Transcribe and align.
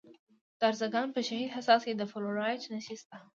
د 0.59 0.61
ارزګان 0.69 1.07
په 1.15 1.19
شهید 1.27 1.53
حساس 1.55 1.81
کې 1.87 1.93
د 1.95 2.03
فلورایټ 2.11 2.61
نښې 2.71 2.95
شته. 3.01 3.17